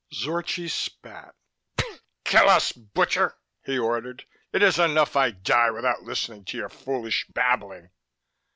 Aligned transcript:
Zorchi 0.11 0.67
spat. 0.67 1.35
"Kill 2.23 2.49
us, 2.49 2.71
butcher," 2.71 3.35
he 3.63 3.77
ordered. 3.77 4.25
"It 4.51 4.63
is 4.63 4.79
enough 4.79 5.15
I 5.15 5.29
die 5.29 5.69
without 5.69 6.01
listening 6.01 6.43
to 6.45 6.57
your 6.57 6.69
foolish 6.69 7.27
babbling." 7.29 7.91